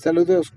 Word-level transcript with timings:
Saludos, 0.00 0.54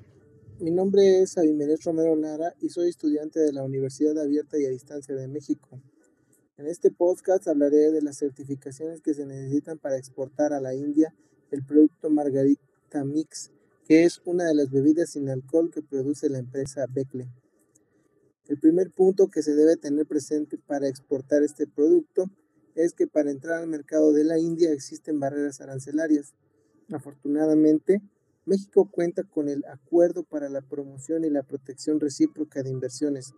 mi 0.61 0.71
nombre 0.71 1.19
es 1.19 1.37
Abimelech 1.37 1.83
Romero 1.83 2.15
Lara 2.15 2.55
y 2.61 2.69
soy 2.69 2.87
estudiante 2.87 3.41
de 3.41 3.51
la 3.51 3.65
Universidad 3.65 4.17
Abierta 4.17 4.57
y 4.57 4.63
a 4.63 4.69
Distancia 4.69 5.15
de 5.15 5.27
México. 5.27 5.81
En 6.55 6.65
este 6.65 6.91
podcast 6.91 7.49
hablaré 7.49 7.91
de 7.91 8.01
las 8.01 8.19
certificaciones 8.19 9.01
que 9.01 9.13
se 9.13 9.25
necesitan 9.25 9.79
para 9.79 9.97
exportar 9.97 10.53
a 10.53 10.61
la 10.61 10.73
India 10.73 11.13
el 11.51 11.61
producto 11.65 12.09
Margarita 12.09 13.03
Mix, 13.03 13.51
que 13.85 14.05
es 14.05 14.21
una 14.23 14.45
de 14.45 14.55
las 14.55 14.71
bebidas 14.71 15.09
sin 15.09 15.27
alcohol 15.27 15.69
que 15.71 15.81
produce 15.81 16.29
la 16.29 16.37
empresa 16.37 16.85
Becle. 16.89 17.27
El 18.47 18.57
primer 18.61 18.91
punto 18.91 19.27
que 19.27 19.41
se 19.41 19.55
debe 19.55 19.75
tener 19.75 20.05
presente 20.07 20.57
para 20.57 20.87
exportar 20.87 21.43
este 21.43 21.67
producto 21.67 22.31
es 22.75 22.93
que 22.93 23.07
para 23.07 23.29
entrar 23.29 23.61
al 23.61 23.67
mercado 23.67 24.13
de 24.13 24.23
la 24.23 24.39
India 24.39 24.71
existen 24.71 25.19
barreras 25.19 25.59
arancelarias. 25.59 26.33
Afortunadamente, 26.89 28.01
México 28.45 28.89
cuenta 28.91 29.23
con 29.23 29.47
el 29.47 29.63
Acuerdo 29.65 30.23
para 30.23 30.49
la 30.49 30.61
Promoción 30.61 31.23
y 31.23 31.29
la 31.29 31.43
Protección 31.43 32.01
Recíproca 32.01 32.61
de 32.61 32.71
Inversiones, 32.71 33.33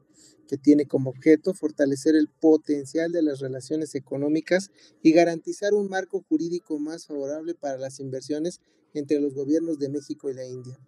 que 0.47 0.57
tiene 0.57 0.87
como 0.87 1.11
objeto 1.11 1.53
fortalecer 1.53 2.15
el 2.15 2.27
potencial 2.27 3.11
de 3.11 3.21
las 3.21 3.39
relaciones 3.39 3.93
económicas 3.93 4.71
y 5.03 5.11
garantizar 5.11 5.75
un 5.75 5.89
marco 5.89 6.23
jurídico 6.27 6.79
más 6.79 7.05
favorable 7.05 7.53
para 7.53 7.77
las 7.77 7.99
inversiones 7.99 8.61
entre 8.95 9.19
los 9.19 9.35
gobiernos 9.35 9.77
de 9.77 9.89
México 9.89 10.29
y 10.29 10.33
la 10.33 10.45
India. 10.45 10.79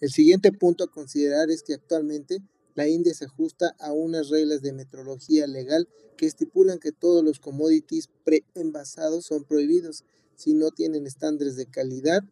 El 0.00 0.10
siguiente 0.10 0.50
punto 0.50 0.84
a 0.84 0.90
considerar 0.90 1.50
es 1.50 1.62
que 1.62 1.74
actualmente 1.74 2.38
la 2.74 2.88
India 2.88 3.12
se 3.12 3.26
ajusta 3.26 3.76
a 3.78 3.92
unas 3.92 4.30
reglas 4.30 4.62
de 4.62 4.72
metrología 4.72 5.46
legal 5.46 5.86
que 6.16 6.24
estipulan 6.24 6.78
que 6.78 6.92
todos 6.92 7.22
los 7.22 7.40
commodities 7.40 8.08
preenvasados 8.24 9.26
son 9.26 9.44
prohibidos 9.44 10.04
si 10.36 10.54
no 10.54 10.70
tienen 10.70 11.06
estándares 11.06 11.56
de 11.56 11.66
calidad 11.66 12.22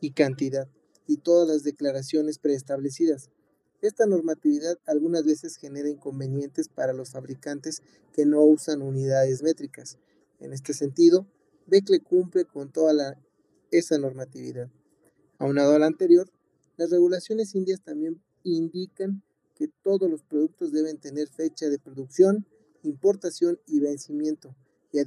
y 0.00 0.12
cantidad, 0.12 0.68
y 1.06 1.18
todas 1.18 1.48
las 1.48 1.62
declaraciones 1.62 2.38
preestablecidas. 2.38 3.30
Esta 3.82 4.06
normatividad 4.06 4.78
algunas 4.86 5.24
veces 5.24 5.56
genera 5.56 5.88
inconvenientes 5.88 6.68
para 6.68 6.92
los 6.92 7.10
fabricantes 7.10 7.82
que 8.12 8.26
no 8.26 8.42
usan 8.42 8.82
unidades 8.82 9.42
métricas. 9.42 9.98
En 10.38 10.52
este 10.52 10.74
sentido, 10.74 11.26
Becle 11.66 12.00
cumple 12.00 12.44
con 12.44 12.70
toda 12.70 12.92
la, 12.92 13.18
esa 13.70 13.96
normatividad. 13.98 14.70
Aunado 15.38 15.74
a 15.74 15.78
lo 15.78 15.86
anterior, 15.86 16.30
las 16.76 16.90
regulaciones 16.90 17.54
indias 17.54 17.80
también 17.82 18.20
indican 18.42 19.22
que 19.54 19.68
todos 19.82 20.10
los 20.10 20.22
productos 20.22 20.72
deben 20.72 20.98
tener 20.98 21.28
fecha 21.28 21.68
de 21.68 21.78
producción, 21.78 22.46
importación 22.82 23.58
y 23.66 23.80
vencimiento, 23.80 24.54
y 24.92 24.98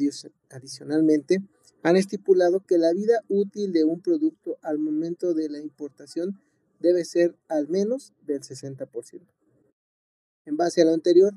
adicionalmente 0.49 1.41
han 1.81 1.97
estipulado 1.97 2.61
que 2.65 2.77
la 2.77 2.93
vida 2.93 3.21
útil 3.27 3.73
de 3.73 3.83
un 3.83 4.01
producto 4.01 4.57
al 4.61 4.79
momento 4.79 5.33
de 5.33 5.49
la 5.49 5.59
importación 5.59 6.39
debe 6.79 7.05
ser 7.05 7.35
al 7.47 7.67
menos 7.67 8.13
del 8.25 8.41
60%. 8.41 9.21
En 10.45 10.57
base 10.57 10.81
a 10.81 10.85
lo 10.85 10.93
anterior, 10.93 11.33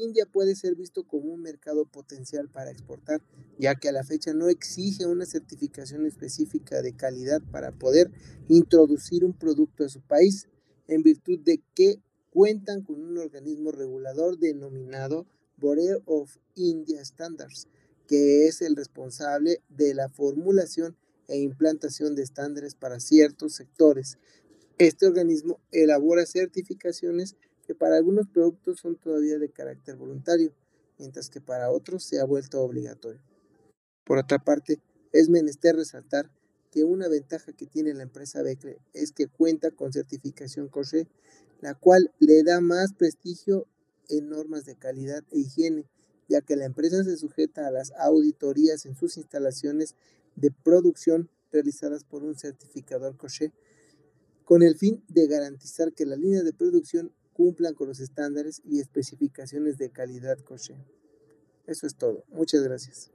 India 0.00 0.24
puede 0.24 0.54
ser 0.54 0.74
visto 0.74 1.04
como 1.04 1.32
un 1.32 1.42
mercado 1.42 1.84
potencial 1.84 2.48
para 2.48 2.70
exportar, 2.70 3.20
ya 3.58 3.74
que 3.74 3.90
a 3.90 3.92
la 3.92 4.04
fecha 4.04 4.32
no 4.32 4.48
exige 4.48 5.06
una 5.06 5.26
certificación 5.26 6.06
específica 6.06 6.80
de 6.80 6.94
calidad 6.94 7.42
para 7.50 7.72
poder 7.72 8.10
introducir 8.48 9.24
un 9.24 9.34
producto 9.34 9.84
a 9.84 9.90
su 9.90 10.00
país, 10.00 10.48
en 10.88 11.02
virtud 11.02 11.38
de 11.40 11.62
que 11.74 12.00
cuentan 12.30 12.82
con 12.82 13.02
un 13.02 13.18
organismo 13.18 13.72
regulador 13.72 14.38
denominado 14.38 15.26
Bureau 15.58 16.02
of 16.06 16.36
India 16.54 17.04
Standards, 17.04 17.68
que 18.10 18.48
es 18.48 18.60
el 18.60 18.74
responsable 18.74 19.62
de 19.68 19.94
la 19.94 20.08
formulación 20.08 20.96
e 21.28 21.38
implantación 21.38 22.16
de 22.16 22.24
estándares 22.24 22.74
para 22.74 22.98
ciertos 22.98 23.54
sectores. 23.54 24.18
Este 24.78 25.06
organismo 25.06 25.60
elabora 25.70 26.26
certificaciones 26.26 27.36
que 27.64 27.76
para 27.76 27.98
algunos 27.98 28.26
productos 28.26 28.80
son 28.80 28.96
todavía 28.96 29.38
de 29.38 29.52
carácter 29.52 29.94
voluntario, 29.94 30.52
mientras 30.98 31.30
que 31.30 31.40
para 31.40 31.70
otros 31.70 32.02
se 32.02 32.18
ha 32.18 32.24
vuelto 32.24 32.60
obligatorio. 32.60 33.22
Por 34.02 34.18
otra 34.18 34.40
parte, 34.40 34.80
es 35.12 35.28
menester 35.28 35.76
resaltar 35.76 36.32
que 36.72 36.82
una 36.82 37.06
ventaja 37.06 37.52
que 37.52 37.66
tiene 37.66 37.94
la 37.94 38.02
empresa 38.02 38.42
Becle 38.42 38.80
es 38.92 39.12
que 39.12 39.28
cuenta 39.28 39.70
con 39.70 39.92
certificación 39.92 40.66
COSHE, 40.66 41.06
la 41.60 41.76
cual 41.76 42.12
le 42.18 42.42
da 42.42 42.60
más 42.60 42.92
prestigio 42.92 43.68
en 44.08 44.30
normas 44.30 44.64
de 44.64 44.74
calidad 44.74 45.22
e 45.30 45.38
higiene, 45.38 45.86
ya 46.30 46.40
que 46.40 46.54
la 46.54 46.64
empresa 46.64 47.02
se 47.02 47.16
sujeta 47.16 47.66
a 47.66 47.72
las 47.72 47.92
auditorías 47.98 48.86
en 48.86 48.94
sus 48.94 49.16
instalaciones 49.16 49.96
de 50.36 50.52
producción 50.52 51.28
realizadas 51.50 52.04
por 52.04 52.22
un 52.22 52.36
certificador 52.36 53.16
COSHE, 53.16 53.52
con 54.44 54.62
el 54.62 54.76
fin 54.76 55.02
de 55.08 55.26
garantizar 55.26 55.92
que 55.92 56.06
las 56.06 56.20
líneas 56.20 56.44
de 56.44 56.52
producción 56.52 57.12
cumplan 57.32 57.74
con 57.74 57.88
los 57.88 57.98
estándares 57.98 58.62
y 58.64 58.78
especificaciones 58.78 59.76
de 59.76 59.90
calidad 59.90 60.38
COSHE. 60.38 60.76
Eso 61.66 61.88
es 61.88 61.96
todo. 61.96 62.24
Muchas 62.28 62.62
gracias. 62.62 63.10